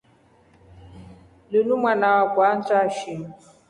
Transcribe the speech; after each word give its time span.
Linu 1.51 1.75
mwanaakwa 1.81 2.43
antaashi. 2.53 3.15